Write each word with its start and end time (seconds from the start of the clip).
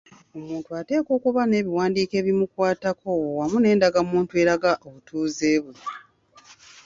Omuntu 0.37 0.69
ateekwa 0.79 1.11
okuba 1.17 1.41
n’ebiwandiiko 1.45 2.13
ebimukwatako 2.21 3.09
wamu 3.37 3.57
n’endagamuntu 3.59 4.33
eraga 4.43 4.71
obutuuze 4.85 5.49
bwe. 5.63 5.79